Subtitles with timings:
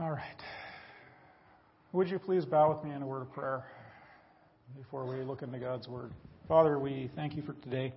[0.00, 0.22] All right.
[1.92, 3.62] Would you please bow with me in a word of prayer
[4.74, 6.12] before we look into God's Word?
[6.48, 7.92] Father, we thank you for today.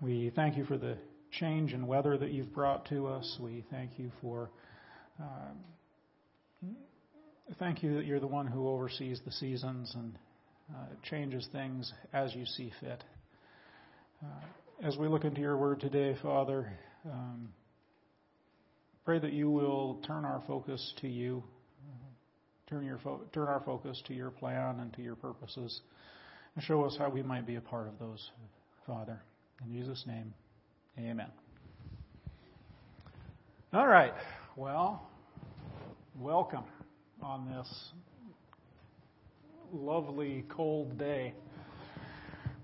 [0.00, 0.96] We thank you for the
[1.32, 3.36] change in weather that you've brought to us.
[3.40, 4.48] We thank you for.
[5.20, 6.68] Uh,
[7.58, 10.16] thank you that you're the one who oversees the seasons and
[10.72, 13.02] uh, changes things as you see fit.
[14.22, 16.72] Uh, as we look into your word today, Father,
[17.10, 17.48] um,
[19.04, 21.42] Pray that you will turn our focus to you,
[22.70, 25.82] turn, your fo- turn our focus to your plan and to your purposes,
[26.54, 28.30] and show us how we might be a part of those,
[28.86, 29.20] Father.
[29.62, 30.32] In Jesus' name,
[30.98, 31.26] amen.
[33.74, 34.14] All right.
[34.56, 35.06] Well,
[36.18, 36.64] welcome
[37.22, 37.90] on this
[39.70, 41.34] lovely cold day.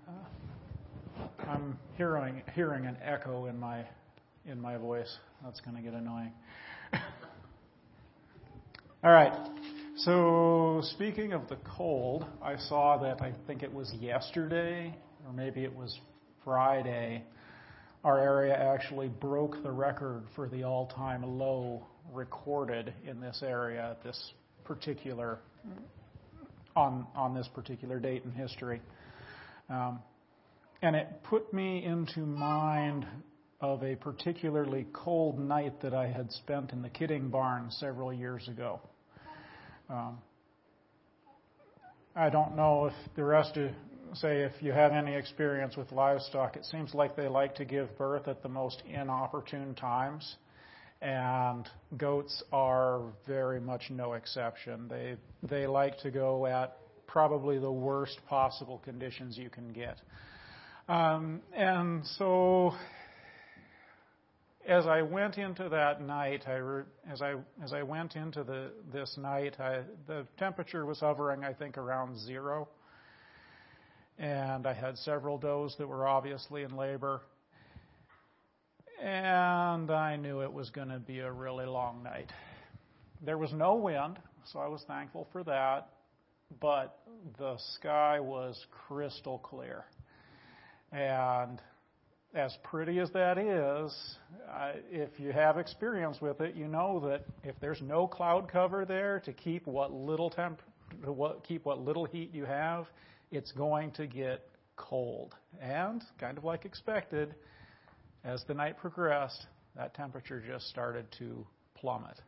[0.09, 3.85] Uh, I'm hearing hearing an echo in my
[4.47, 5.19] in my voice.
[5.43, 6.33] That's going to get annoying.
[9.03, 9.33] All right.
[9.97, 14.95] So, speaking of the cold, I saw that I think it was yesterday,
[15.27, 15.99] or maybe it was
[16.45, 17.25] Friday,
[18.05, 23.91] our area actually broke the record for the all time low recorded in this area
[23.91, 24.33] at this
[24.65, 25.39] particular
[26.77, 28.81] on on this particular date in history.
[29.69, 30.01] Um,
[30.83, 33.07] and it put me into mind
[33.61, 38.49] of a particularly cold night that I had spent in the kidding barn several years
[38.49, 38.81] ago.
[39.89, 40.19] Um,
[42.17, 43.71] I don't know if the rest of
[44.15, 47.97] say if you have any experience with livestock, it seems like they like to give
[47.97, 50.37] birth at the most inopportune times.
[51.01, 54.89] And goats are very much no exception.
[54.89, 59.99] They they like to go at probably the worst possible conditions you can get.
[60.89, 62.73] Um, and so
[64.71, 68.71] as I went into that night, I re, as I as I went into the
[68.93, 72.69] this night, I, the temperature was hovering, I think, around zero,
[74.17, 77.21] and I had several does that were obviously in labor,
[79.03, 82.31] and I knew it was going to be a really long night.
[83.23, 84.21] There was no wind,
[84.53, 85.89] so I was thankful for that,
[86.61, 86.97] but
[87.39, 89.85] the sky was crystal clear,
[90.93, 91.61] and
[92.35, 94.17] as pretty as that is,
[94.91, 99.21] if you have experience with it, you know that if there's no cloud cover there
[99.25, 100.61] to keep what little temp,
[101.05, 102.87] to what, keep what little heat you have,
[103.33, 105.35] it's going to get cold.
[105.61, 107.35] And kind of like expected,
[108.25, 109.47] as the night progressed,
[109.77, 112.21] that temperature just started to plummet.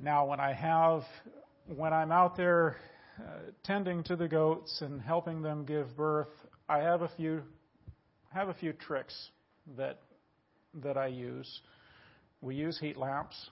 [0.00, 1.02] Now, when I have,
[1.66, 2.76] when I'm out there
[3.18, 6.28] uh, tending to the goats and helping them give birth,
[6.68, 7.42] I have a few
[8.32, 9.14] have a few tricks
[9.76, 10.00] that
[10.82, 11.60] that I use.
[12.40, 13.50] We use heat lamps,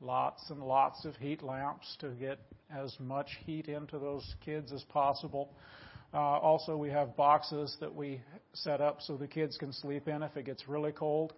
[0.00, 2.38] lots and lots of heat lamps to get
[2.70, 5.54] as much heat into those kids as possible.
[6.12, 8.20] Uh, also, we have boxes that we
[8.52, 11.34] set up so the kids can sleep in if it gets really cold,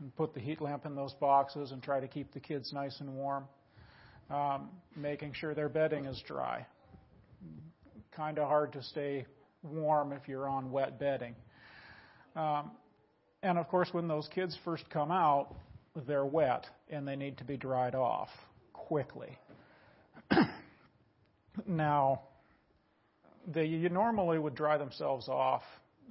[0.00, 2.98] and put the heat lamp in those boxes and try to keep the kids nice
[3.00, 3.44] and warm.
[4.30, 6.66] Um, making sure their bedding is dry.
[8.16, 9.26] Kind of hard to stay
[9.62, 11.34] warm if you're on wet bedding.
[12.36, 12.70] Um,
[13.42, 15.54] and of course, when those kids first come out,
[16.06, 18.28] they're wet and they need to be dried off
[18.72, 19.38] quickly.
[21.66, 22.22] now,
[23.46, 25.62] they normally would dry themselves off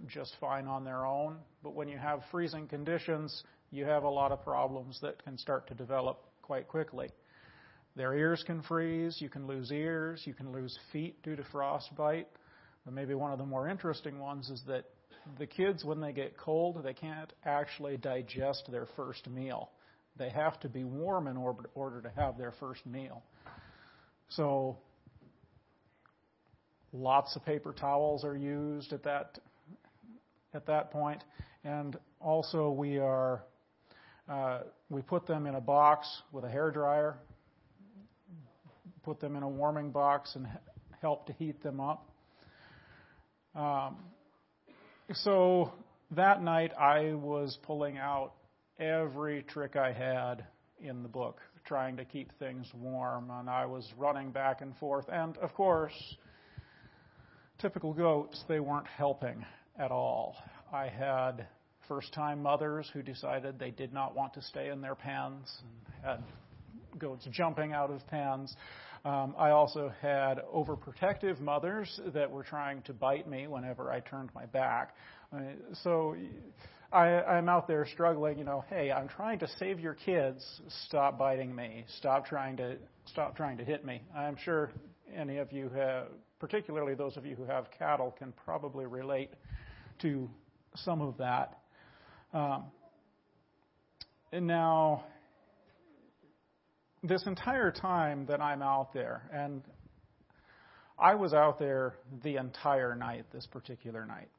[0.08, 4.32] just fine on their own, but when you have freezing conditions, you have a lot
[4.32, 7.10] of problems that can start to develop quite quickly.
[7.96, 12.28] Their ears can freeze, you can lose ears, you can lose feet due to frostbite.
[12.86, 14.86] But maybe one of the more interesting ones is that
[15.38, 19.70] the kids, when they get cold, they can't actually digest their first meal.
[20.18, 23.24] They have to be warm in order to have their first meal.
[24.30, 24.78] So,
[26.92, 29.40] lots of paper towels are used at that
[30.54, 31.24] at that point,
[31.64, 33.44] and also we are
[34.30, 34.60] uh,
[34.90, 37.18] we put them in a box with a hair dryer,
[39.04, 40.48] put them in a warming box, and
[41.02, 42.10] help to heat them up.
[43.56, 43.98] Um,
[45.16, 45.72] so
[46.12, 48.34] that night I was pulling out
[48.80, 50.46] every trick I had
[50.80, 55.06] in the book, trying to keep things warm, and I was running back and forth.
[55.12, 55.94] And of course,
[57.60, 59.46] typical goats, they weren't helping
[59.78, 60.36] at all.
[60.72, 61.48] I had
[61.88, 66.06] first time mothers who decided they did not want to stay in their pens and
[66.06, 66.24] had
[67.00, 68.56] goats jumping out of pens.
[69.06, 74.30] Um, I also had overprotective mothers that were trying to bite me whenever I turned
[74.34, 74.96] my back.
[75.84, 76.16] So
[76.94, 80.46] I, I'm out there struggling, you know, hey, I'm trying to save your kids.
[80.88, 81.86] Stop biting me.
[81.98, 84.02] Stop trying to stop trying to hit me.
[84.16, 84.72] I'm sure
[85.14, 86.08] any of you have,
[86.40, 89.32] particularly those of you who have cattle, can probably relate
[90.02, 90.30] to
[90.76, 91.60] some of that.
[92.34, 92.66] Um,
[94.32, 95.04] and now,
[97.04, 99.62] this entire time that I'm out there, and
[100.98, 104.30] I was out there the entire night, this particular night.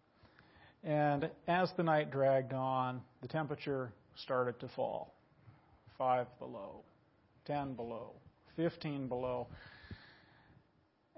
[0.83, 5.15] And as the night dragged on, the temperature started to fall.
[5.99, 6.83] Five below,
[7.47, 8.13] 10 below,
[8.57, 9.47] 15 below.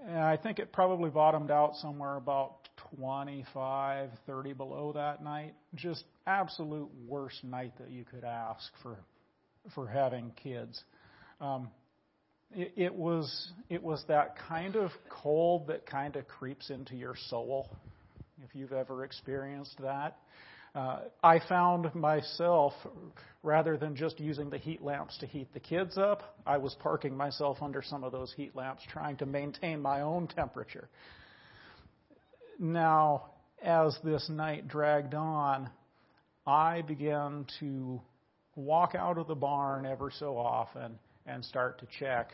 [0.05, 5.53] And I think it probably bottomed out somewhere about 25, 30 below that night.
[5.75, 8.97] Just absolute worst night that you could ask for
[9.75, 10.81] for having kids.
[11.39, 11.69] Um,
[12.51, 17.15] it, it was it was that kind of cold that kind of creeps into your
[17.29, 17.69] soul.
[18.43, 20.17] If you've ever experienced that,
[20.73, 22.73] uh, I found myself
[23.43, 27.15] rather than just using the heat lamps to heat the kids up, I was parking
[27.15, 30.87] myself under some of those heat lamps, trying to maintain my own temperature.
[32.59, 33.31] Now,
[33.61, 35.69] as this night dragged on,
[36.45, 38.01] I began to
[38.55, 42.31] walk out of the barn ever so often and start to check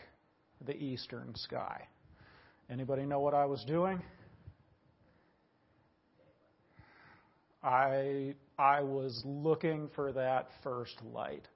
[0.66, 1.88] the eastern sky.
[2.70, 4.02] Anybody know what I was doing?
[7.64, 11.48] I I was looking for that first light.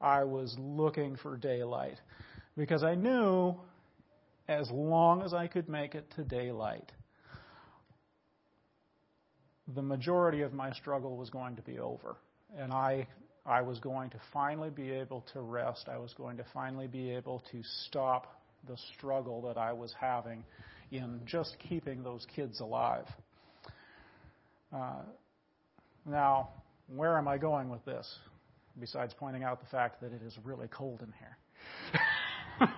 [0.00, 1.98] I was looking for daylight
[2.56, 3.56] because I knew
[4.46, 6.92] as long as I could make it to daylight,
[9.74, 12.16] the majority of my struggle was going to be over.
[12.56, 13.06] And I
[13.48, 15.88] I was going to finally be able to rest.
[15.88, 20.44] I was going to finally be able to stop the struggle that I was having
[20.90, 23.06] in just keeping those kids alive.
[24.70, 25.00] Uh,
[26.04, 26.50] now,
[26.94, 28.06] where am I going with this?
[28.78, 32.68] Besides pointing out the fact that it is really cold in here.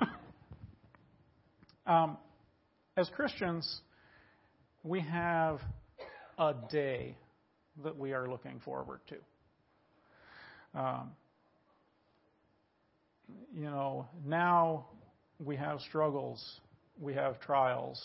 [1.93, 2.17] um,
[2.97, 3.81] as Christians,
[4.85, 5.61] we have
[6.39, 7.17] a day
[7.83, 9.17] that we are looking forward to.
[10.75, 11.11] Um,
[13.55, 14.87] you know, now
[15.39, 16.61] we have struggles,
[17.01, 18.01] we have trials,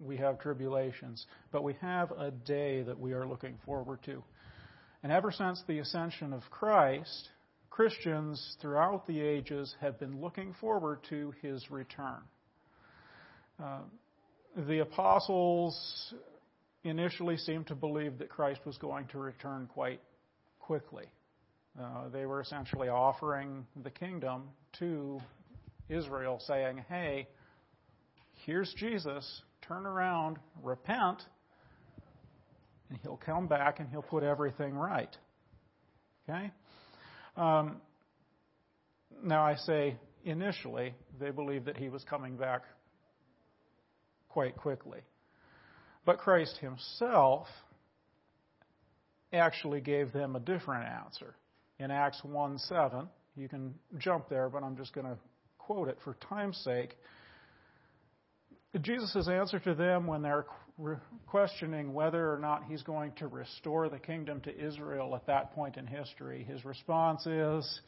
[0.00, 4.22] we have tribulations, but we have a day that we are looking forward to.
[5.02, 7.28] And ever since the ascension of Christ,
[7.70, 12.22] Christians throughout the ages have been looking forward to his return.
[13.62, 13.80] Uh,
[14.66, 16.14] the apostles
[16.84, 20.00] initially seemed to believe that Christ was going to return quite
[20.58, 21.04] quickly.
[21.80, 24.48] Uh, they were essentially offering the kingdom
[24.80, 25.20] to
[25.88, 27.28] Israel, saying, Hey,
[28.44, 31.22] here's Jesus, turn around, repent,
[32.90, 35.16] and he'll come back and he'll put everything right.
[36.28, 36.50] Okay?
[37.36, 37.80] Um,
[39.22, 42.62] now, I say initially, they believed that he was coming back
[44.28, 45.00] quite quickly.
[46.04, 47.46] But Christ himself
[49.32, 51.36] actually gave them a different answer
[51.78, 53.08] in Acts 1 7.
[53.36, 55.16] You can jump there, but I'm just going to
[55.58, 56.96] quote it for time's sake.
[58.80, 60.46] Jesus' answer to them when they're
[61.26, 65.76] questioning whether or not he's going to restore the kingdom to Israel at that point
[65.76, 67.80] in history, his response is,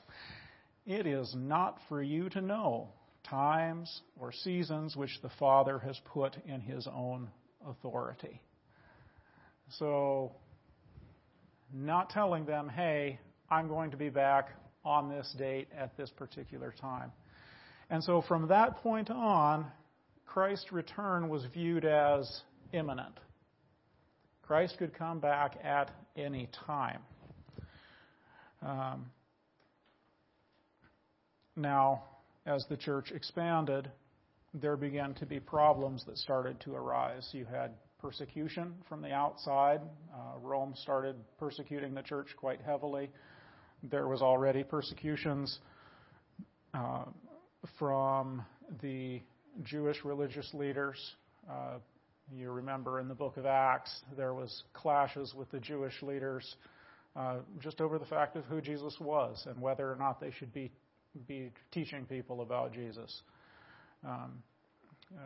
[0.87, 2.89] It is not for you to know
[3.29, 7.29] times or seasons which the Father has put in his own
[7.67, 8.41] authority.
[9.79, 10.33] So,
[11.73, 14.51] not telling them, hey, I'm going to be back
[14.85, 17.11] on this date at this particular time.
[17.91, 19.67] And so from that point on,
[20.25, 22.43] Christ's return was viewed as
[22.73, 23.19] imminent.
[24.43, 27.01] Christ could come back at any time.
[28.63, 29.11] Um,
[31.57, 32.05] now,
[32.47, 33.91] as the church expanded,
[34.55, 37.29] there began to be problems that started to arise.
[37.33, 39.81] You had persecution from the outside.
[40.13, 43.11] Uh, Rome started persecuting the church quite heavily.
[43.83, 45.59] There was already persecutions
[46.75, 47.05] uh,
[47.79, 48.45] from
[48.83, 49.23] the
[49.63, 50.97] Jewish religious leaders.
[51.51, 51.79] Uh,
[52.33, 56.57] you remember in the book of Acts, there was clashes with the Jewish leaders
[57.17, 60.53] uh, just over the fact of who Jesus was and whether or not they should
[60.53, 60.71] be
[61.27, 63.23] be teaching people about Jesus.
[64.07, 64.43] Um,
[65.13, 65.23] uh,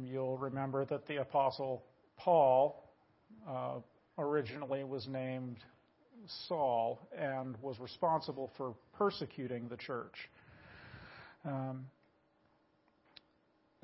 [0.00, 1.82] you'll remember that the apostle
[2.16, 2.90] Paul
[3.46, 3.80] uh,
[4.18, 5.58] originally was named
[6.48, 10.14] Saul and was responsible for persecuting the church.
[11.44, 11.86] Um,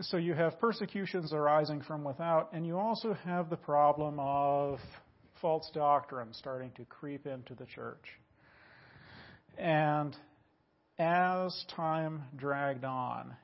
[0.00, 4.78] so you have persecutions arising from without, and you also have the problem of
[5.40, 8.04] false doctrine starting to creep into the church.
[9.56, 10.16] And
[10.98, 13.34] as time dragged on,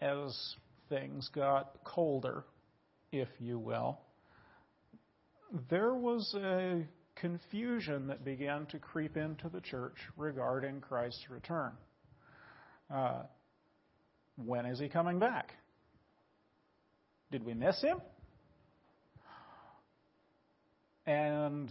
[0.00, 0.54] as
[0.88, 2.44] things got colder,
[3.10, 3.98] if you will,
[5.70, 6.86] there was a
[7.16, 11.72] confusion that began to creep into the church regarding Christ's return.
[12.90, 13.22] Uh,
[14.36, 15.52] when is he coming back?
[17.32, 17.98] Did we miss him?
[21.06, 21.70] And,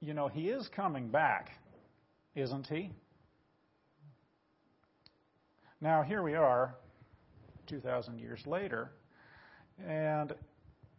[0.00, 1.50] you know, he is coming back,
[2.34, 2.90] isn't he?
[5.80, 6.74] Now, here we are,
[7.66, 8.92] 2,000 years later,
[9.86, 10.32] and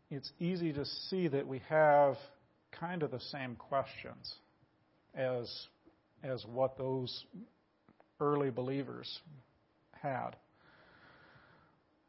[0.09, 2.17] it's easy to see that we have
[2.79, 4.35] kind of the same questions
[5.15, 5.67] as,
[6.23, 7.25] as what those
[8.19, 9.19] early believers
[10.01, 10.35] had.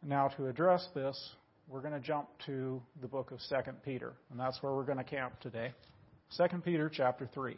[0.03, 1.19] Now, to address this,
[1.69, 4.99] we're going to jump to the book of 2 Peter, and that's where we're going
[4.99, 5.73] to camp today.
[6.37, 7.57] 2 Peter chapter 3.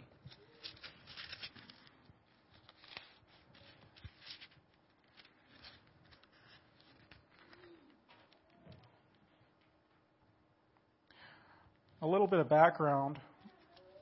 [12.07, 13.19] A little bit of background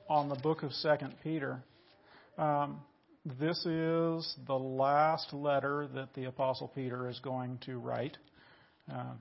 [0.07, 0.89] on the book of 2
[1.23, 1.63] Peter.
[2.37, 2.81] Um,
[3.39, 8.15] this is the last letter that the Apostle Peter is going to write.
[8.93, 9.15] Uh,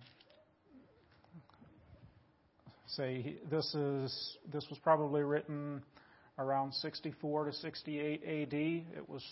[2.88, 5.82] say this is this was probably written
[6.38, 8.52] around 64 to 68 AD.
[8.52, 9.24] It was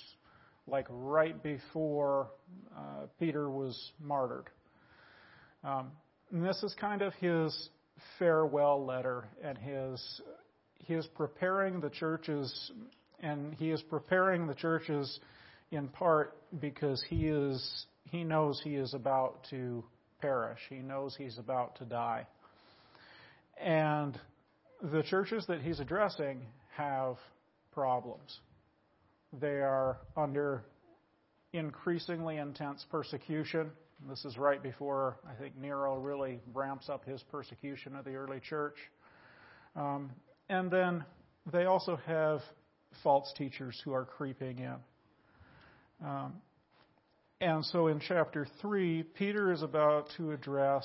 [0.67, 2.29] like right before
[2.75, 4.49] uh, Peter was martyred.
[5.63, 5.91] Um,
[6.31, 7.69] and this is kind of his
[8.19, 10.21] farewell letter and his
[10.79, 12.73] he is preparing the churches
[13.21, 15.21] and he is preparing the churches
[15.71, 19.85] in part because he is he knows he is about to
[20.21, 20.61] perish.
[20.69, 22.27] He knows he's about to die.
[23.61, 24.19] And
[24.83, 26.43] the churches that he's addressing
[26.77, 27.17] have
[27.73, 28.39] problems.
[29.41, 30.63] They are under
[31.53, 33.71] increasingly intense persecution.
[34.09, 38.41] This is right before I think Nero really ramps up his persecution of the early
[38.41, 38.77] church.
[39.77, 40.11] Um,
[40.49, 41.05] and then
[41.53, 42.41] they also have
[43.03, 44.77] false teachers who are creeping in.
[46.05, 46.33] Um,
[47.41, 50.85] and so in chapter 3, Peter is about to address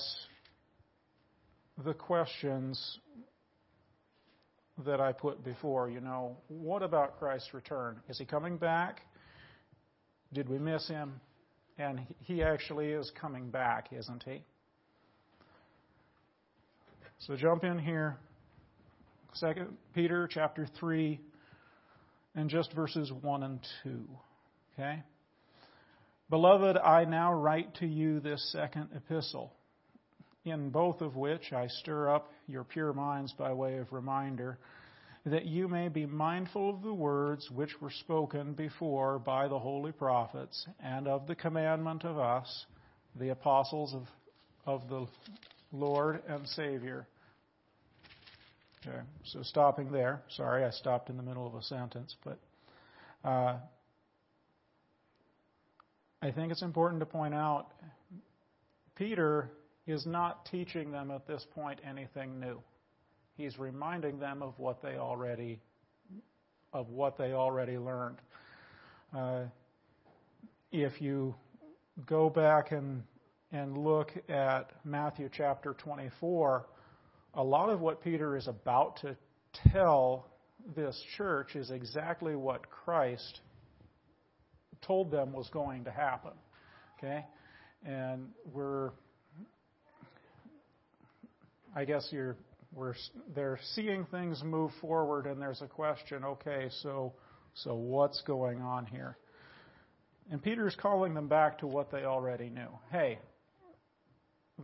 [1.84, 3.00] the questions
[4.86, 5.90] that I put before.
[5.90, 8.00] You know, what about Christ's return?
[8.10, 9.02] Is he coming back?
[10.34, 11.20] Did we miss him?
[11.78, 14.44] And he actually is coming back, isn't he?
[17.20, 18.18] So jump in here.
[19.34, 21.20] Second Peter chapter 3
[22.36, 24.00] and just verses 1 and 2.
[24.74, 25.04] Okay?
[26.30, 29.54] Beloved, I now write to you this second epistle
[30.46, 34.58] in both of which I stir up your pure minds by way of reminder,
[35.32, 39.92] that you may be mindful of the words which were spoken before by the holy
[39.92, 42.66] prophets, and of the commandment of us,
[43.20, 44.04] the apostles of,
[44.66, 45.06] of the
[45.74, 47.08] Lord and Savior.
[48.86, 50.22] Okay, so stopping there.
[50.30, 52.40] Sorry, I stopped in the middle of a sentence, but
[53.26, 53.58] uh,
[56.22, 57.68] I think it's important to point out
[58.96, 59.50] Peter
[59.88, 62.62] is not teaching them at this point anything new.
[63.38, 65.62] He's reminding them of what they already
[66.74, 68.18] of what they already learned.
[69.16, 69.44] Uh,
[70.72, 71.36] if you
[72.06, 73.04] go back and
[73.52, 76.66] and look at Matthew chapter 24,
[77.36, 79.16] a lot of what Peter is about to
[79.72, 80.26] tell
[80.76, 83.40] this church is exactly what Christ
[84.82, 86.34] told them was going to happen.
[86.98, 87.24] Okay?
[87.86, 88.90] And we're
[91.76, 92.36] I guess you're
[92.74, 92.94] we're
[93.36, 96.24] they're seeing things move forward, and there's a question.
[96.24, 97.14] Okay, so
[97.54, 99.18] so what's going on here?
[100.30, 102.68] And Peter's calling them back to what they already knew.
[102.92, 103.20] Hey,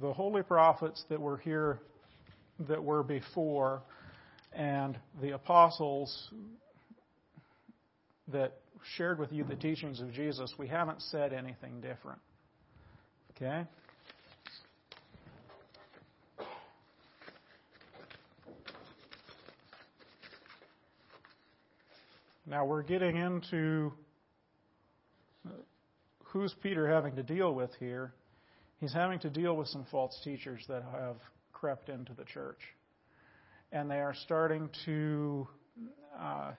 [0.02, 1.80] the holy prophets that were here,
[2.68, 3.82] that were before,
[4.52, 6.30] and the apostles
[8.32, 8.54] that
[8.98, 12.20] shared with you the teachings of Jesus, we haven't said anything different.
[13.36, 13.66] Okay?
[22.46, 23.94] Now we're getting into
[26.26, 28.14] who's Peter having to deal with here.
[28.80, 31.16] He's having to deal with some false teachers that have
[31.54, 32.60] crept into the church.
[33.72, 35.48] And they are starting to
[36.20, 36.52] uh,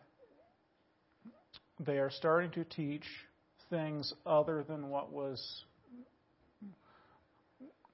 [1.81, 3.05] they are starting to teach
[3.69, 5.65] things other than what was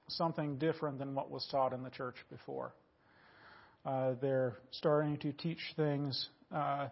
[0.07, 2.73] something different than what was taught in the church before.
[3.85, 6.87] Uh, they're starting to teach things uh,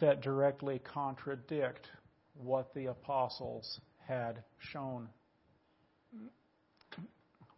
[0.00, 1.86] that directly contradict
[2.34, 5.08] what the apostles had shown,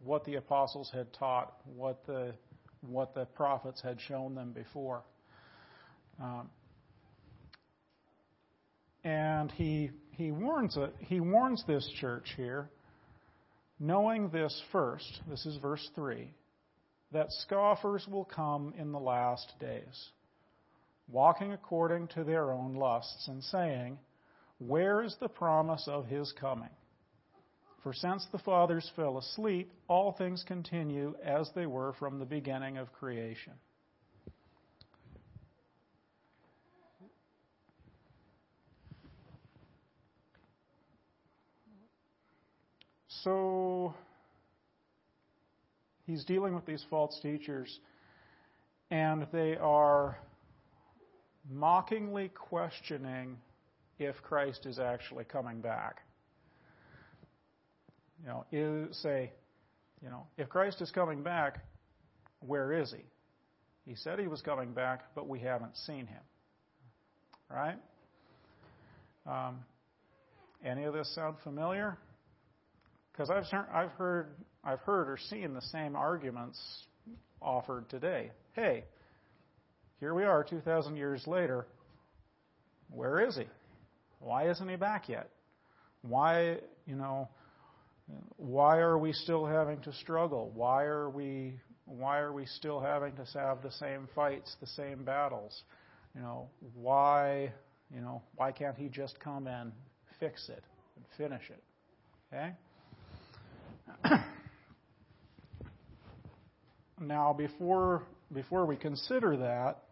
[0.03, 2.33] what the apostles had taught, what the
[2.81, 5.03] what the prophets had shown them before.
[6.21, 6.49] Um,
[9.03, 12.69] and he he warns it, he warns this church here,
[13.79, 15.21] knowing this first.
[15.29, 16.31] This is verse three,
[17.11, 20.09] that scoffers will come in the last days,
[21.11, 23.99] walking according to their own lusts, and saying,
[24.59, 26.69] "Where is the promise of his coming?"
[27.83, 32.77] For since the fathers fell asleep, all things continue as they were from the beginning
[32.77, 33.53] of creation.
[43.07, 43.93] So
[46.05, 47.79] he's dealing with these false teachers,
[48.91, 50.17] and they are
[51.49, 53.37] mockingly questioning
[53.97, 56.01] if Christ is actually coming back.
[58.21, 59.31] You know, is, say,
[60.01, 61.59] you know, if Christ is coming back,
[62.45, 63.03] where is he?
[63.89, 66.21] He said he was coming back, but we haven't seen him.
[67.49, 67.77] Right?
[69.25, 69.59] Um,
[70.63, 71.97] any of this sound familiar?
[73.11, 74.27] Because I've, I've heard
[74.63, 76.59] I've heard or seen the same arguments
[77.41, 78.31] offered today.
[78.53, 78.83] Hey,
[79.99, 81.65] here we are, 2,000 years later.
[82.89, 83.45] Where is he?
[84.19, 85.29] Why isn't he back yet?
[86.01, 87.29] Why, you know,
[88.37, 90.51] why are we still having to struggle?
[90.53, 95.03] Why are we why are we still having to have the same fights, the same
[95.03, 95.63] battles?
[96.15, 97.51] You know, why
[97.93, 99.71] you know, why can't he just come and
[100.19, 100.63] fix it
[100.95, 101.63] and finish it?
[102.31, 102.53] Okay?
[106.99, 109.83] now before before we consider that,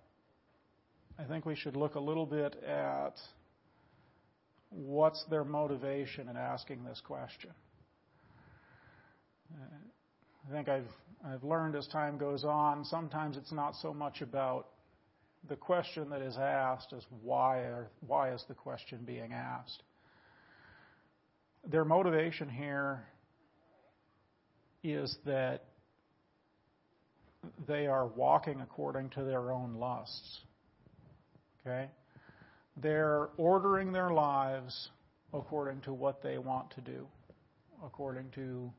[1.19, 3.15] I think we should look a little bit at
[4.69, 7.51] what's their motivation in asking this question.
[9.53, 10.87] I think I've
[11.25, 14.67] I've learned as time goes on, sometimes it's not so much about
[15.49, 19.81] the question that is asked as why are, why is the question being asked.
[21.65, 23.03] Their motivation here
[24.83, 25.65] is that
[27.67, 30.41] they are walking according to their own lusts.
[31.67, 31.89] Okay?
[32.77, 34.89] They're ordering their lives
[35.33, 37.07] according to what they want to do,
[37.83, 38.71] according to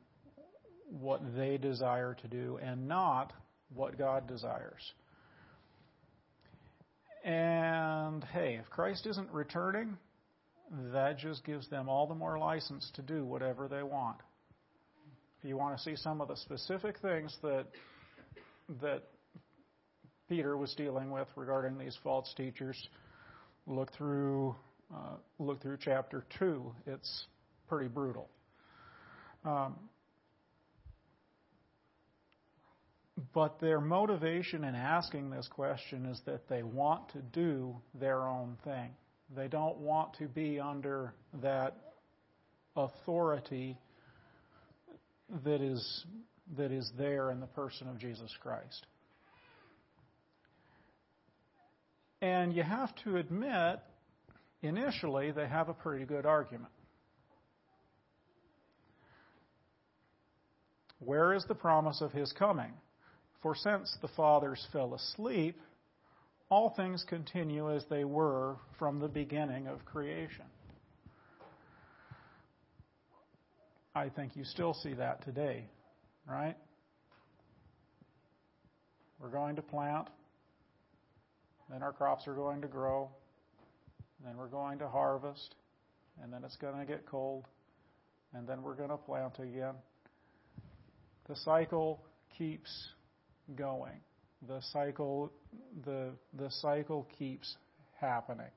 [0.88, 3.33] what they desire to do and not
[3.74, 4.92] what God desires.
[7.24, 9.98] And hey, if Christ isn't returning,
[10.92, 14.16] that just gives them all the more license to do whatever they want.
[15.38, 17.66] If you want to see some of the specific things that
[18.81, 19.03] that
[20.28, 22.88] Peter was dealing with regarding these false teachers,
[23.66, 24.54] look through
[24.94, 26.72] uh, look through chapter two.
[26.86, 27.26] It's
[27.68, 28.28] pretty brutal.
[29.44, 29.74] Um,
[33.34, 38.56] But their motivation in asking this question is that they want to do their own
[38.64, 38.90] thing.
[39.34, 41.76] They don't want to be under that
[42.76, 43.76] authority
[45.44, 46.04] that is,
[46.56, 48.86] that is there in the person of Jesus Christ.
[52.20, 53.81] And you have to admit,
[54.62, 56.72] initially, they have a pretty good argument.
[60.98, 62.72] Where is the promise of his coming?
[63.42, 65.61] For since the fathers fell asleep,
[66.50, 70.46] all things continue as they were from the beginning of creation.
[73.94, 75.66] I think you still see that today,
[76.28, 76.57] right?
[79.20, 80.09] We're going to plant,
[81.70, 83.11] then our crops are going to grow,
[84.24, 85.54] then we're going to harvest,
[86.22, 87.46] and then it's going to get cold,
[88.35, 89.74] and then we're going to plant again.
[91.28, 92.00] The cycle
[92.37, 92.70] keeps
[93.54, 94.00] going.
[94.46, 95.33] The cycle,
[95.85, 97.57] the the cycle keeps
[98.00, 98.50] happening.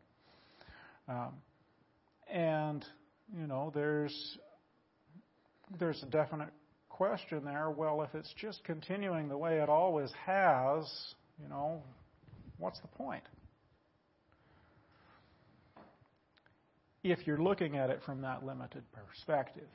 [1.07, 1.33] Um,
[2.31, 2.85] and
[3.35, 4.37] you know, there's
[5.79, 6.49] there's a definite
[6.89, 7.69] question there.
[7.69, 10.85] Well, if it's just continuing the way it always has,
[11.41, 11.81] you know,
[12.61, 13.23] what's the point?
[17.03, 19.67] If you're looking at it from that limited perspective.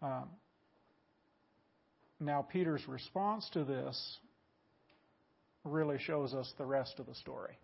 [0.00, 0.30] Um,
[2.18, 4.18] now, Peter's response to this
[5.64, 7.58] really shows us the rest of the story.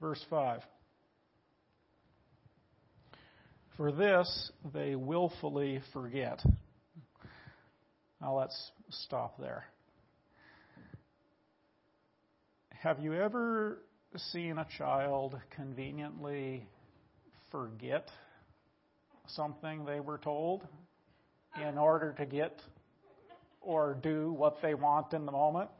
[0.00, 0.62] Verse 5.
[3.76, 6.42] For this they willfully forget.
[8.20, 9.64] Now let's stop there.
[12.70, 13.78] Have you ever
[14.16, 16.66] seen a child conveniently
[17.50, 18.10] forget
[19.28, 20.66] something they were told
[21.60, 22.60] in order to get
[23.62, 25.70] or do what they want in the moment?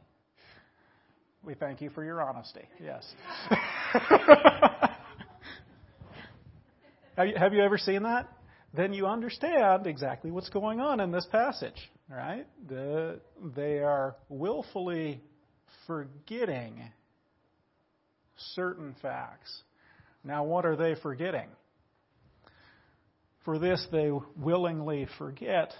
[1.44, 2.62] We thank you for your honesty.
[2.83, 3.05] Yes.
[7.22, 8.28] have, you, have you ever seen that?
[8.74, 12.46] Then you understand exactly what's going on in this passage, right?
[12.68, 13.20] The,
[13.54, 15.20] they are willfully
[15.87, 16.80] forgetting
[18.54, 19.62] certain facts.
[20.24, 21.48] Now, what are they forgetting?
[23.44, 25.72] For this, they willingly forget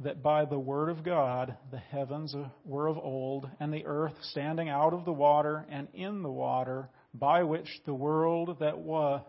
[0.00, 4.68] that by the word of God the heavens were of old, and the earth standing
[4.68, 9.22] out of the water and in the water, by which the world that was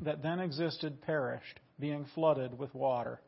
[0.00, 3.20] that then existed perished, being flooded with water.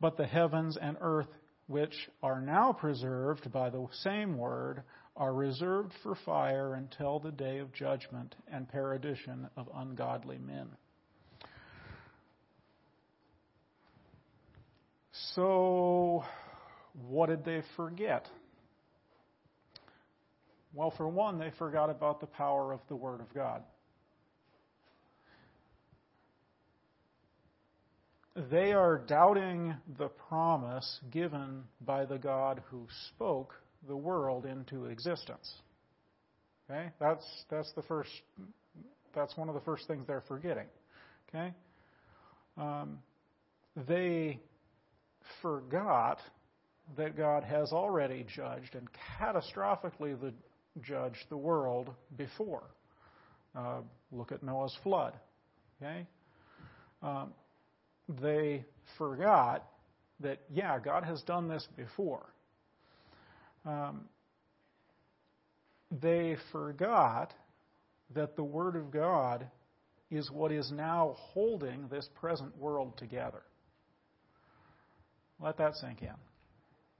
[0.00, 1.28] But the heavens and earth
[1.66, 4.82] which are now preserved by the same word
[5.16, 10.68] are reserved for fire until the day of judgment and perdition of ungodly men.
[15.34, 16.24] So,
[17.08, 18.26] what did they forget?
[20.72, 23.62] Well, for one, they forgot about the power of the Word of God.
[28.36, 33.54] They are doubting the promise given by the God who spoke
[33.88, 35.50] the world into existence.
[36.70, 36.90] Okay?
[37.00, 38.10] That's that's the first
[39.14, 40.66] that's one of the first things they're forgetting.
[41.28, 41.52] Okay?
[42.56, 42.98] Um,
[43.88, 44.40] they
[45.42, 46.18] forgot
[46.96, 48.88] that God has already judged and
[49.18, 50.32] catastrophically the,
[50.82, 52.64] judged the world before.
[53.56, 53.80] Uh,
[54.12, 55.14] look at Noah's flood.
[55.80, 56.06] Okay?
[57.02, 57.32] Um,
[58.20, 58.64] they
[58.98, 59.64] forgot
[60.20, 62.26] that, yeah, God has done this before.
[63.64, 64.02] Um,
[65.90, 67.32] they forgot
[68.14, 69.46] that the Word of God
[70.10, 73.42] is what is now holding this present world together.
[75.38, 76.08] Let that sink in.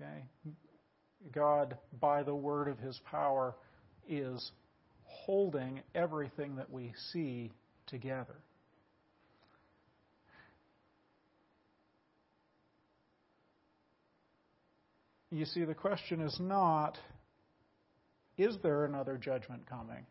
[0.00, 0.54] Okay?
[1.32, 3.54] God, by the word of his power,
[4.08, 4.50] is
[5.04, 7.52] holding everything that we see
[7.86, 8.36] together.
[15.30, 16.98] You see, the question is not,
[18.36, 20.04] is there another judgment coming?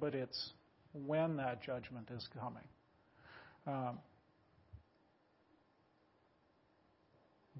[0.00, 0.50] But it's
[0.92, 2.64] when that judgment is coming.
[3.66, 3.98] Um,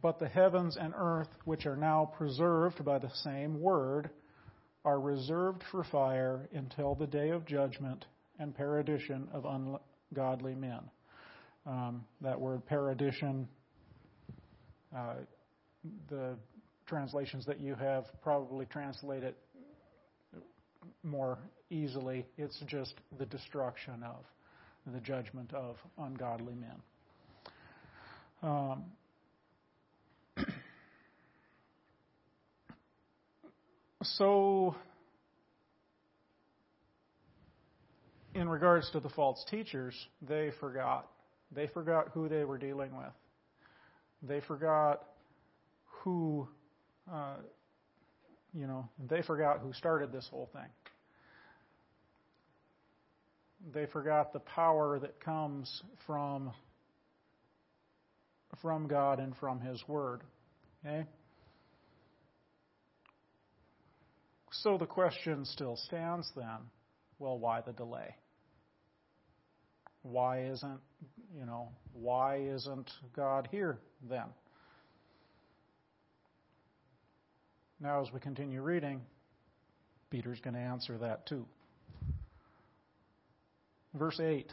[0.02, 4.10] But the heavens and earth, which are now preserved by the same word,
[4.84, 8.06] are reserved for fire until the day of judgment
[8.38, 10.80] and perdition of ungodly men.
[11.66, 13.46] Um, that word perdition,
[14.96, 15.16] uh,
[16.08, 16.36] the
[16.90, 19.36] translations that you have probably translate it
[21.02, 21.38] more
[21.70, 22.26] easily.
[22.36, 24.24] It's just the destruction of,
[24.92, 26.82] the judgment of ungodly men.
[28.42, 28.84] Um,
[34.02, 34.74] So,
[38.34, 39.94] in regards to the false teachers,
[40.26, 41.06] they forgot.
[41.54, 43.12] They forgot who they were dealing with.
[44.22, 45.02] They forgot
[46.02, 46.48] who,
[47.12, 47.36] uh,
[48.52, 50.68] you know, they forgot who started this whole thing.
[53.72, 56.52] They forgot the power that comes from
[58.62, 60.22] from God and from His Word.
[60.84, 61.06] Okay.
[64.50, 66.58] So the question still stands then
[67.20, 68.16] well, why the delay?
[70.02, 70.80] Why isn't,
[71.38, 74.24] you know, why isn't God here then?
[77.80, 79.00] Now, as we continue reading,
[80.10, 81.46] Peter's going to answer that too.
[83.94, 84.52] Verse 8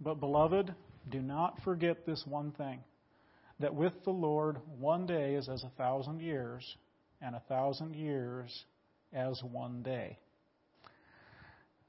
[0.00, 0.74] But, beloved,
[1.10, 2.80] do not forget this one thing
[3.58, 6.76] that with the Lord one day is as a thousand years,
[7.20, 8.64] and a thousand years
[9.12, 10.18] as one day.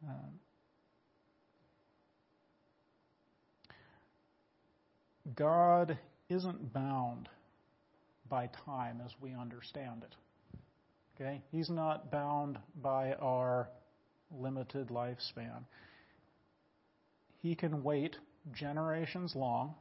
[0.05, 0.39] Um,
[5.33, 5.97] God
[6.29, 7.29] isn't bound
[8.27, 10.15] by time as we understand it.
[11.21, 11.41] Okay?
[11.51, 13.69] He's not bound by our
[14.31, 15.65] limited lifespan.
[17.41, 18.15] He can wait
[18.53, 19.75] generations long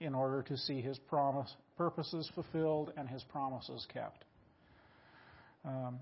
[0.00, 4.24] in order to see his promise, purposes fulfilled and his promises kept.
[5.64, 6.00] Um,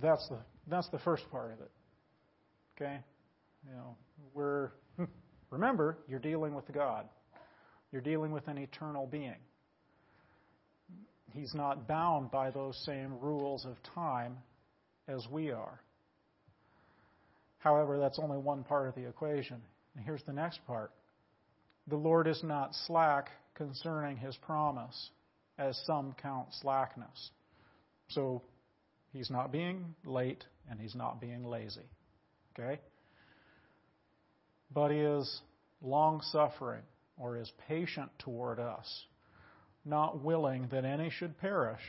[0.00, 1.70] That's the that's the first part of it.
[2.76, 2.98] Okay?
[3.66, 3.96] You know,
[4.32, 4.70] We're,
[5.50, 7.06] remember, you're dealing with God.
[7.92, 9.36] You're dealing with an eternal being.
[11.34, 14.38] He's not bound by those same rules of time
[15.08, 15.80] as we are.
[17.58, 19.60] However, that's only one part of the equation.
[19.96, 20.92] And here's the next part
[21.88, 25.10] The Lord is not slack concerning his promise,
[25.58, 27.30] as some count slackness.
[28.08, 28.42] So
[29.12, 31.88] he's not being late and he's not being lazy.
[32.52, 32.80] Okay?
[34.72, 35.40] But he is
[35.82, 36.82] long suffering
[37.16, 39.04] or is patient toward us,
[39.84, 41.80] not willing that any should perish,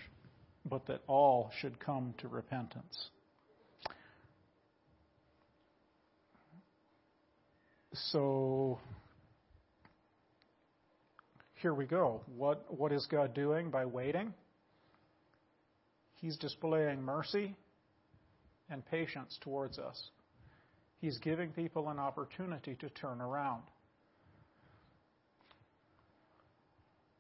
[0.66, 3.10] but that all should come to repentance.
[7.94, 8.80] So
[11.56, 12.22] here we go.
[12.36, 14.34] What, what is God doing by waiting?
[16.16, 17.56] He's displaying mercy
[18.70, 20.10] and patience towards us.
[21.00, 23.64] He's giving people an opportunity to turn around.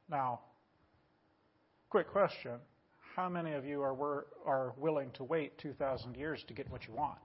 [0.09, 0.41] Now,
[1.95, 2.51] quick question.
[3.15, 6.93] How many of you are, are willing to wait 2,000 years to get what you
[6.93, 7.17] want?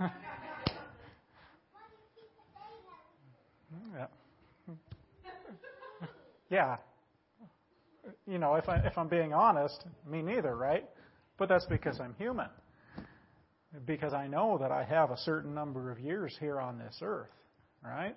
[3.94, 4.06] yeah.
[6.50, 6.76] yeah.
[8.26, 10.86] You know, if, I, if I'm being honest, me neither, right?
[11.38, 12.48] But that's because I'm human.
[13.86, 17.30] Because I know that I have a certain number of years here on this earth,
[17.84, 18.16] right?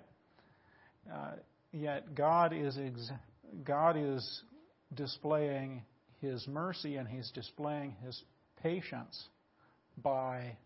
[1.08, 1.34] Uh,
[1.72, 3.10] yet God is ex-
[3.64, 4.42] God is
[4.94, 5.82] displaying
[6.20, 8.22] His mercy and He's displaying His
[8.62, 9.28] patience
[10.02, 10.56] by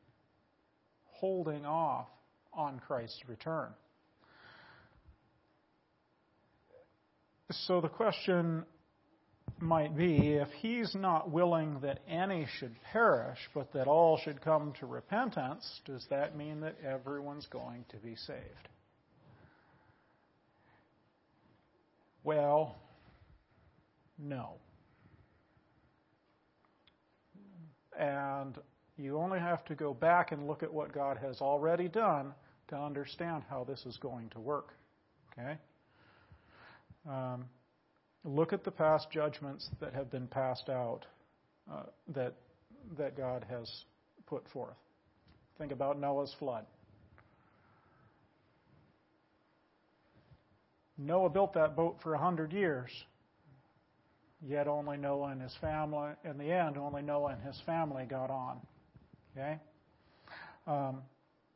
[1.05, 2.09] holding off
[2.53, 3.69] on Christ's return.
[7.51, 8.64] So the question
[9.61, 14.73] might be if he's not willing that any should perish, but that all should come
[14.81, 18.69] to repentance, does that mean that everyone's going to be saved?
[22.27, 22.75] Well,
[24.19, 24.55] no.
[27.97, 28.59] And
[28.97, 32.35] you only have to go back and look at what God has already done
[32.67, 34.75] to understand how this is going to work.
[35.31, 35.57] Okay?
[37.09, 37.45] Um,
[38.25, 41.07] look at the past judgments that have been passed out
[41.73, 42.35] uh, that
[42.99, 43.71] that God has
[44.27, 44.77] put forth.
[45.59, 46.67] Think about Noah's flood.
[50.99, 52.91] Noah built that boat for a hundred years.
[54.43, 58.31] Yet only Noah and his family, in the end, only Noah and his family got
[58.31, 58.61] on.
[59.33, 59.59] Okay?
[60.67, 61.03] Um,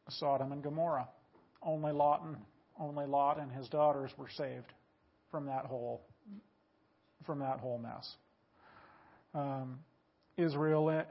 [0.08, 1.08] Sodom and Gomorrah.
[1.62, 2.36] Only Lot and
[2.78, 4.72] only Lot and his daughters were saved
[5.30, 6.00] from that whole
[7.26, 8.16] from that whole mess.
[9.34, 9.80] Um,
[10.38, 11.04] Israel,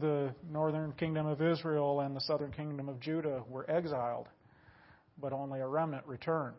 [0.00, 4.28] the northern kingdom of Israel and the southern kingdom of Judah were exiled,
[5.20, 6.56] but only a remnant returned.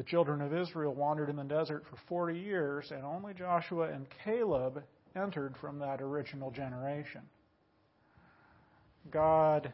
[0.00, 4.06] The children of Israel wandered in the desert for 40 years, and only Joshua and
[4.24, 4.82] Caleb
[5.14, 7.20] entered from that original generation.
[9.10, 9.70] God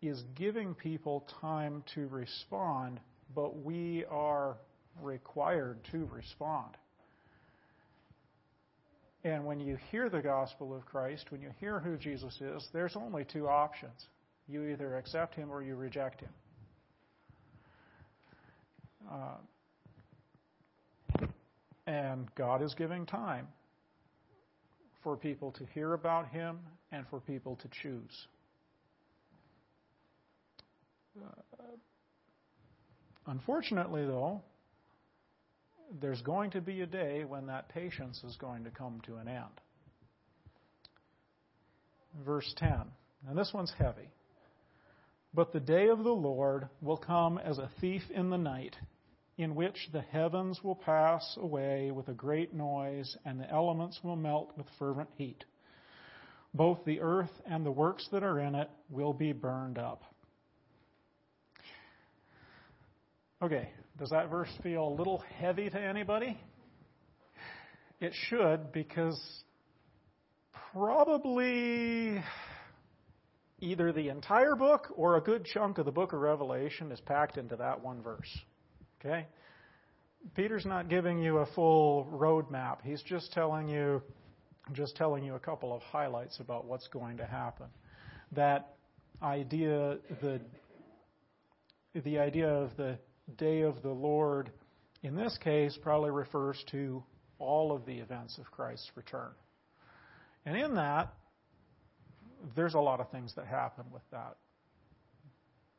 [0.00, 2.98] is giving people time to respond,
[3.34, 4.56] but we are
[5.02, 6.74] required to respond.
[9.22, 12.96] And when you hear the gospel of Christ, when you hear who Jesus is, there's
[12.96, 14.06] only two options.
[14.48, 16.30] You either accept him or you reject him.
[19.10, 19.36] Uh,
[21.86, 23.48] and God is giving time
[25.02, 26.58] for people to hear about Him
[26.92, 28.26] and for people to choose.
[31.20, 31.64] Uh,
[33.26, 34.42] unfortunately, though,
[36.00, 39.28] there's going to be a day when that patience is going to come to an
[39.28, 39.60] end.
[42.24, 42.82] Verse 10.
[43.28, 44.08] And this one's heavy.
[45.34, 48.76] But the day of the Lord will come as a thief in the night
[49.38, 54.16] in which the heavens will pass away with a great noise, and the elements will
[54.16, 55.44] melt with fervent heat.
[56.54, 60.02] Both the earth and the works that are in it will be burned up.
[63.40, 66.38] Okay, does that verse feel a little heavy to anybody?
[68.00, 69.20] It should, because
[70.72, 72.22] probably
[73.60, 77.38] either the entire book or a good chunk of the book of Revelation is packed
[77.38, 78.28] into that one verse.
[79.04, 79.26] Okay?
[80.36, 82.78] Peter's not giving you a full roadmap.
[82.82, 84.02] He's just telling you
[84.72, 87.66] just telling you a couple of highlights about what's going to happen.
[88.32, 88.76] That
[89.20, 90.40] idea the
[91.94, 92.98] the idea of the
[93.36, 94.50] day of the Lord
[95.02, 97.02] in this case probably refers to
[97.38, 99.32] all of the events of Christ's return.
[100.46, 101.12] And in that,
[102.54, 104.36] there's a lot of things that happen with that.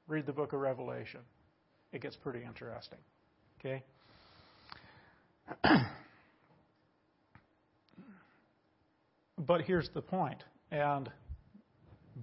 [0.08, 1.22] Read the book of Revelation.
[1.94, 3.00] It gets pretty interesting.
[3.66, 3.84] Okay?
[9.38, 11.10] but here's the point, and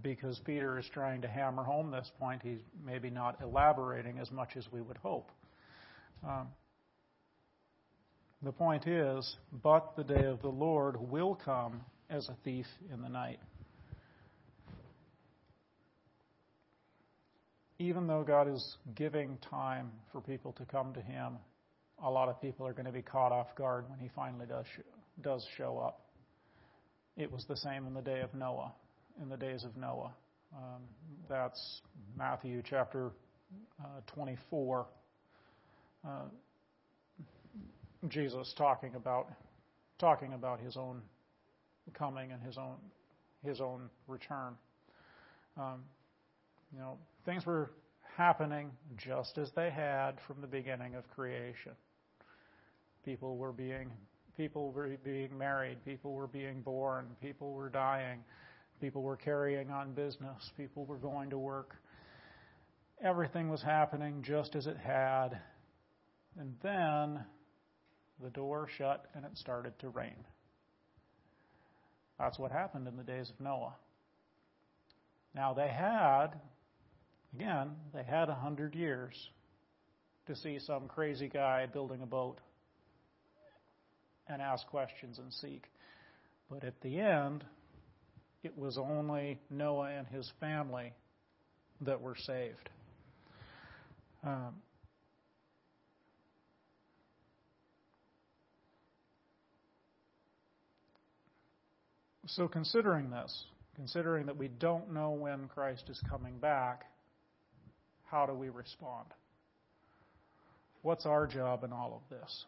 [0.03, 4.51] because Peter is trying to hammer home this point, he's maybe not elaborating as much
[4.57, 5.31] as we would hope.
[6.27, 6.49] Um,
[8.43, 13.03] the point is, but the day of the Lord will come as a thief in
[13.03, 13.39] the night.
[17.81, 21.39] Even though God is giving time for people to come to Him,
[22.05, 24.67] a lot of people are going to be caught off guard when He finally does
[25.23, 26.03] does show up.
[27.17, 28.75] It was the same in the day of Noah,
[29.23, 30.13] in the days of Noah.
[30.55, 30.83] Um,
[31.27, 31.81] that's
[32.19, 33.13] Matthew chapter
[33.83, 34.87] uh, 24.
[36.07, 36.09] Uh,
[38.09, 39.27] Jesus talking about
[39.99, 41.01] talking about his own
[41.95, 42.77] coming and his own
[43.43, 44.55] his own return.
[45.57, 45.83] Um,
[46.75, 47.71] you know, things were
[48.17, 51.73] happening just as they had from the beginning of creation.
[53.05, 53.91] People were being
[54.37, 58.21] people were being married, people were being born, people were dying,
[58.81, 61.77] people were carrying on business, people were going to work.
[63.03, 65.39] Everything was happening just as it had.
[66.39, 67.25] And then
[68.23, 70.25] the door shut and it started to rain.
[72.19, 73.75] That's what happened in the days of Noah.
[75.35, 76.29] Now they had,
[77.35, 79.15] again, they had a hundred years
[80.27, 82.39] to see some crazy guy building a boat
[84.29, 85.65] and ask questions and seek.
[86.51, 87.45] But at the end,
[88.43, 90.93] it was only Noah and his family
[91.83, 92.71] that were saved.
[94.25, 94.55] Um,
[102.27, 106.85] So, considering this, considering that we don't know when Christ is coming back,
[108.11, 109.07] how do we respond?
[110.83, 112.45] What's our job in all of this?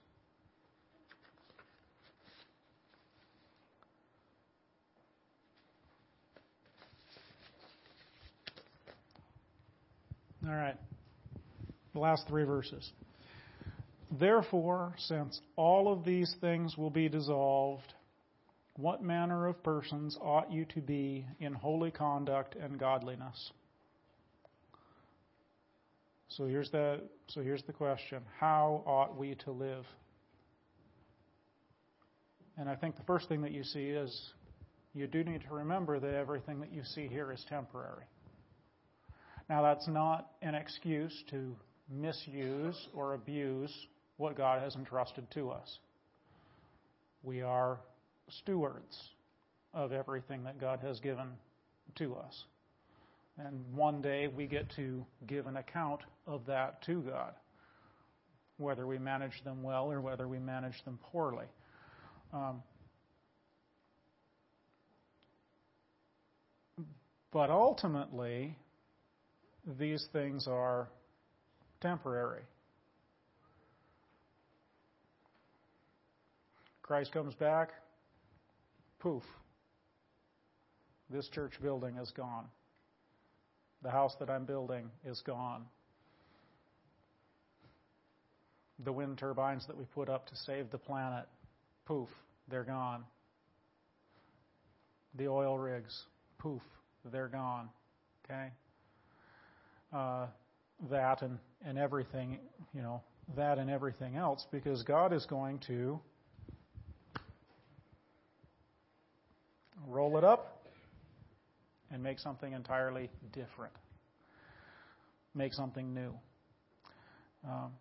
[10.44, 10.76] All right.
[11.92, 12.90] The last three verses.
[14.18, 17.94] Therefore, since all of these things will be dissolved,
[18.76, 23.52] what manner of persons ought you to be in holy conduct and godliness?
[26.36, 28.22] So here's the so here's the question.
[28.38, 29.84] How ought we to live?
[32.56, 34.32] And I think the first thing that you see is
[34.94, 38.04] you do need to remember that everything that you see here is temporary.
[39.50, 41.54] Now that's not an excuse to
[41.90, 43.72] misuse or abuse
[44.16, 45.78] what God has entrusted to us.
[47.22, 47.78] We are
[48.28, 48.96] stewards
[49.74, 51.28] of everything that God has given
[51.96, 52.44] to us.
[53.38, 57.34] And one day we get to give an account of that to God,
[58.56, 61.46] whether we manage them well or whether we manage them poorly.
[62.32, 62.62] Um,
[67.32, 68.56] but ultimately,
[69.78, 70.88] these things are
[71.80, 72.42] temporary.
[76.82, 77.70] Christ comes back,
[78.98, 79.22] poof,
[81.12, 82.46] this church building is gone.
[83.82, 85.66] The house that I'm building is gone.
[88.80, 91.26] The wind turbines that we put up to save the planet,
[91.84, 92.08] poof,
[92.48, 93.04] they're gone.
[95.14, 96.02] The oil rigs,
[96.38, 96.62] poof,
[97.04, 97.68] they're gone.
[98.24, 98.48] Okay?
[99.92, 100.26] Uh,
[100.90, 102.38] that and, and everything,
[102.74, 103.02] you know,
[103.36, 106.00] that and everything else, because God is going to
[109.86, 110.62] roll it up,
[111.90, 113.74] and make something entirely different.
[115.34, 116.14] Make something new.
[117.46, 117.72] Um,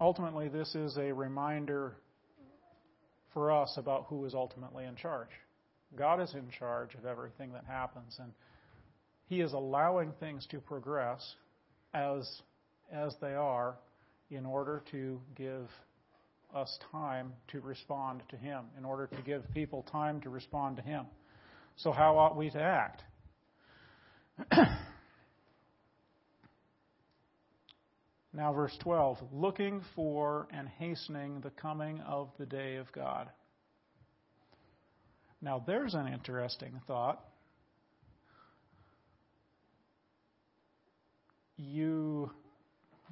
[0.00, 1.96] ultimately, this is a reminder
[3.32, 5.28] for us about who is ultimately in charge.
[5.96, 8.32] God is in charge of everything that happens, and
[9.26, 11.34] He is allowing things to progress
[11.94, 12.42] as
[12.92, 13.76] as they are
[14.30, 15.68] in order to give
[16.54, 20.82] us time to respond to Him, in order to give people time to respond to
[20.82, 21.06] Him.
[21.76, 23.02] So, how ought we to act?
[28.38, 33.28] now, verse 12 looking for and hastening the coming of the day of God.
[35.42, 37.20] Now, there's an interesting thought.
[41.56, 42.30] You,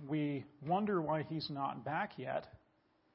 [0.08, 2.46] we wonder why he's not back yet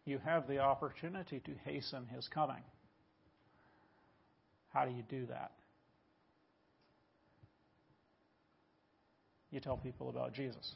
[0.03, 2.64] you have the opportunity to hasten his coming.
[4.74, 5.51] How do you do that?
[9.49, 10.76] You tell people about Jesus.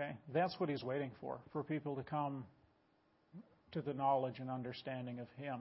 [0.00, 0.12] Okay?
[0.32, 2.44] That's what he's waiting for, for people to come
[3.72, 5.60] to the knowledge and understanding of him.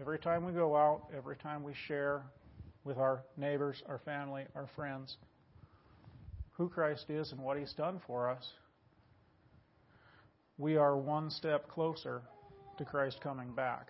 [0.00, 2.22] Every time we go out, every time we share
[2.84, 5.16] with our neighbors, our family, our friends,
[6.52, 8.48] who Christ is and what he's done for us,
[10.56, 12.22] we are one step closer
[12.78, 13.88] to Christ coming back.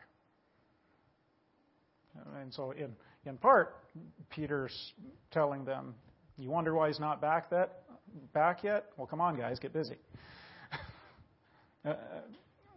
[2.40, 2.96] And so, in,
[3.26, 3.76] in part,
[4.30, 4.92] Peter's
[5.30, 5.94] telling them,
[6.38, 7.82] You wonder why he's not back, that,
[8.32, 8.86] back yet?
[8.96, 9.96] Well, come on, guys, get busy.
[11.84, 11.94] uh,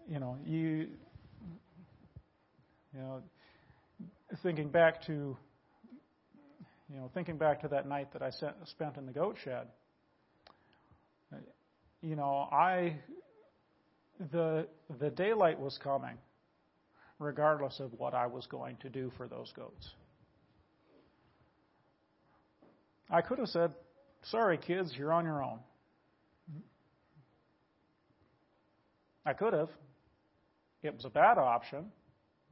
[0.07, 0.87] you know, you,
[2.93, 3.21] you know,
[4.41, 5.37] thinking back to,
[6.89, 8.31] you know, thinking back to that night that I
[8.65, 9.67] spent in the goat shed,
[12.01, 12.97] you know, I,
[14.31, 14.67] the,
[14.99, 16.17] the daylight was coming
[17.19, 19.89] regardless of what I was going to do for those goats.
[23.09, 23.71] I could have said,
[24.31, 25.59] Sorry, kids, you're on your own.
[29.25, 29.69] I could have.
[30.81, 31.91] It was a bad option,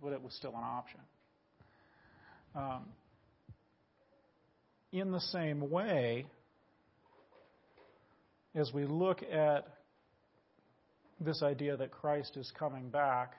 [0.02, 1.00] but it was still an option.
[2.56, 2.86] Um,
[4.92, 6.26] in the same way,
[8.56, 9.68] as we look at
[11.20, 13.34] this idea that Christ is coming back,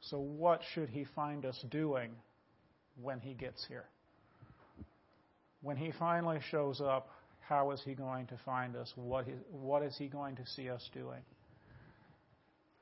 [0.00, 2.12] so what should he find us doing
[3.00, 3.86] when he gets here?
[5.62, 7.08] When he finally shows up,
[7.40, 8.92] how is he going to find us?
[8.96, 11.20] What, he, what is he going to see us doing?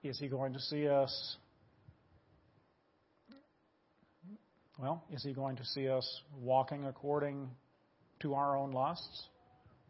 [0.03, 1.37] Is he going to see us?
[4.79, 6.07] Well, is he going to see us
[6.41, 7.49] walking according
[8.21, 9.25] to our own lusts,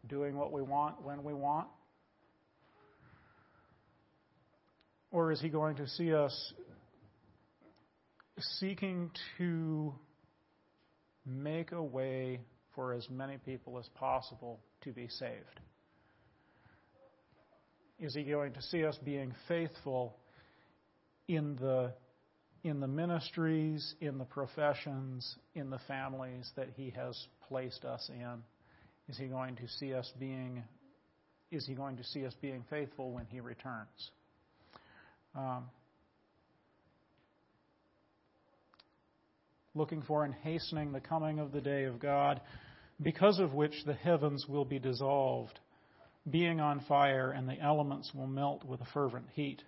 [0.07, 1.67] doing what we want when we want?
[5.11, 6.53] Or is he going to see us
[8.59, 9.93] seeking to
[11.25, 12.39] make a way
[12.79, 15.59] for as many people as possible to be saved?
[17.99, 20.15] Is he going to see us being faithful
[21.27, 21.91] in the
[22.63, 28.41] in the ministries, in the professions, in the families that he has placed us in?
[29.09, 30.63] Is he going to see us being
[31.51, 34.11] is he going to see us being faithful when he returns?
[35.35, 35.65] Um,
[39.75, 42.39] looking for and hastening the coming of the day of God,
[43.01, 45.59] because of which the heavens will be dissolved,
[46.29, 49.61] being on fire, and the elements will melt with a fervent heat.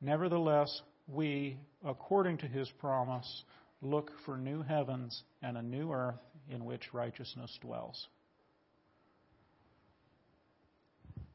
[0.00, 3.44] Nevertheless, we, according to his promise,
[3.80, 8.08] look for new heavens and a new earth in which righteousness dwells.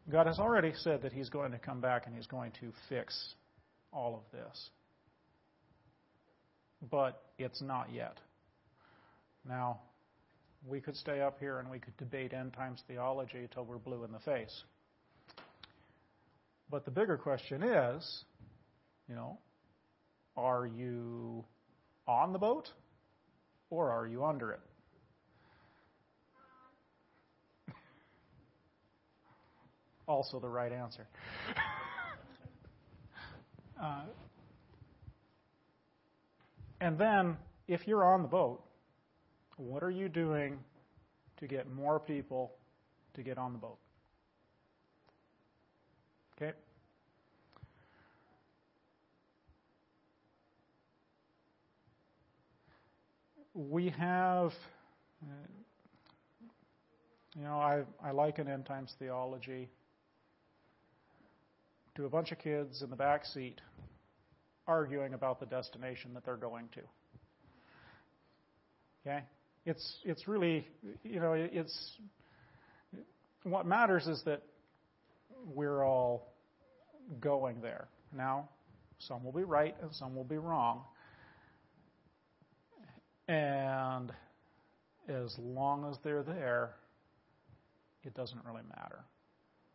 [0.10, 3.34] God has already said that he's going to come back and he's going to fix
[3.92, 4.70] all of this
[6.90, 8.18] but it's not yet.
[9.48, 9.82] Now,
[10.66, 14.04] we could stay up here and we could debate end times theology until we're blue
[14.04, 14.64] in the face.
[16.70, 18.24] But the bigger question is,
[19.08, 19.40] you know,
[20.36, 21.46] are you
[22.08, 22.70] on the boat
[23.70, 24.60] or are you under it?
[30.08, 31.08] also the right answer.
[33.82, 34.02] uh,
[36.80, 37.38] and then,
[37.68, 38.62] if you're on the boat,
[39.58, 40.58] what are you doing
[41.38, 42.52] to get more people
[43.16, 43.78] to get on the boat?
[46.36, 46.54] Okay?
[53.54, 54.54] We have,
[55.24, 55.48] uh,
[57.36, 59.68] you know, I, I liken end times theology
[61.96, 63.60] to a bunch of kids in the back seat
[64.68, 66.82] arguing about the destination that they're going to.
[69.02, 69.24] Okay?
[69.68, 70.66] It's, it's really,
[71.04, 71.92] you know, it's,
[73.44, 74.42] what matters is that
[75.46, 76.32] we're all
[77.20, 77.90] going there.
[78.16, 78.48] Now,
[79.00, 80.84] some will be right and some will be wrong.
[83.28, 84.14] And
[85.10, 86.76] as long as they're there,
[88.06, 89.04] it doesn't really matter.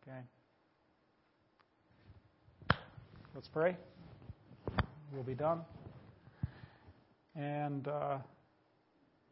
[0.01, 0.21] Okay?
[3.35, 3.77] Let's pray
[5.11, 5.61] We'll be done.
[7.35, 8.17] And uh,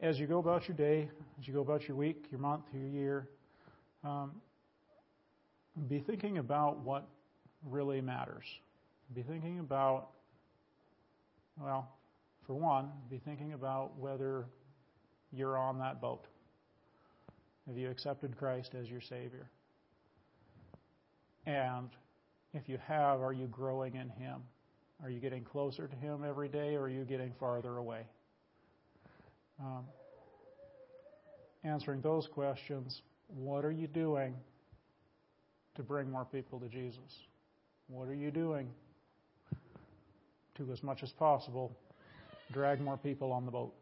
[0.02, 1.08] as you go about your day,
[1.40, 3.28] as you go about your week, your month, your year,
[4.02, 4.32] um,
[5.88, 7.08] be thinking about what
[7.70, 8.44] really matters.
[9.14, 10.08] Be thinking about,
[11.58, 11.88] well,
[12.46, 14.44] for one, be thinking about whether
[15.32, 16.26] you're on that boat.
[17.68, 19.48] Have you accepted Christ as your Savior?
[21.46, 21.88] And
[22.54, 24.42] If you have, are you growing in Him?
[25.02, 28.02] Are you getting closer to Him every day, or are you getting farther away?
[29.62, 29.84] Um,
[31.62, 34.34] answering those questions, what are you doing
[35.76, 36.98] to bring more people to Jesus?
[37.86, 38.70] What are you doing
[40.56, 41.76] to, as much as possible,
[42.50, 43.72] drag more people on the boat?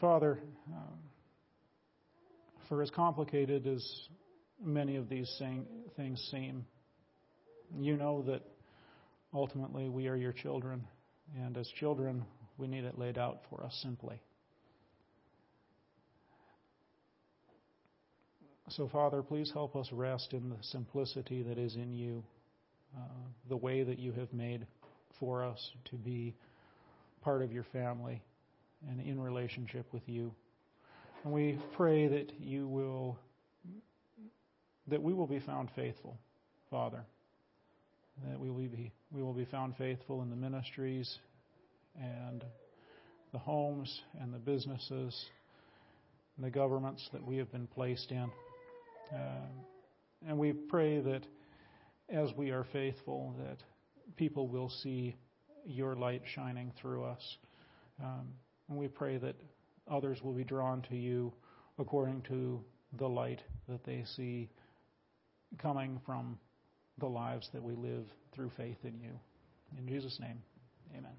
[0.00, 0.98] Father, um,
[2.68, 4.08] for as complicated as
[4.60, 5.32] many of these
[5.96, 6.66] things seem,
[7.78, 8.42] you know that
[9.32, 10.84] ultimately we are your children,
[11.36, 12.24] and as children,
[12.58, 14.20] we need it laid out for us simply.
[18.68, 22.24] So, Father, please help us rest in the simplicity that is in you,
[22.96, 23.00] uh,
[23.48, 24.66] the way that you have made
[25.20, 26.34] for us to be
[27.22, 28.22] part of your family
[28.88, 30.32] and in relationship with you.
[31.24, 33.18] And we pray that you will,
[34.88, 36.16] that we will be found faithful,
[36.70, 37.04] Father.
[38.28, 41.18] That we will be, we will be found faithful in the ministries
[42.00, 42.44] and
[43.32, 45.26] the homes and the businesses
[46.36, 48.30] and the governments that we have been placed in.
[49.12, 49.46] Uh,
[50.26, 51.26] and we pray that
[52.08, 53.58] as we are faithful, that
[54.16, 55.14] people will see
[55.66, 57.36] your light shining through us.
[58.02, 58.28] Um,
[58.68, 59.36] and we pray that
[59.90, 61.32] others will be drawn to you
[61.78, 62.64] according to
[62.98, 64.48] the light that they see
[65.58, 66.38] coming from
[66.98, 69.10] the lives that we live through faith in you.
[69.78, 70.42] In Jesus' name,
[70.92, 71.12] amen.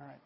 [0.00, 0.16] All right.